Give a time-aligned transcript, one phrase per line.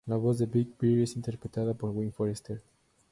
[0.07, 2.59] La voz de Big Bear es interpretada por Wayne Forester.